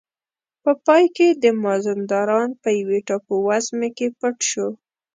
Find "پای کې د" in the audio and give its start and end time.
0.85-1.45